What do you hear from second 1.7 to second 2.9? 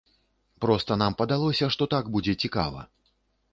што так будзе цікава.